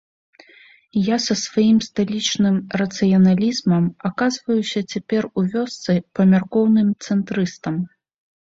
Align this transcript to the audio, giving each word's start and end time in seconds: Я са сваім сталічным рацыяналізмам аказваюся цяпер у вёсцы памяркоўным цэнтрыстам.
Я 1.07 1.17
са 1.25 1.35
сваім 1.41 1.77
сталічным 1.87 2.55
рацыяналізмам 2.83 3.83
аказваюся 4.09 4.79
цяпер 4.95 5.23
у 5.43 5.45
вёсцы 5.53 5.91
памяркоўным 6.21 6.87
цэнтрыстам. 7.07 7.75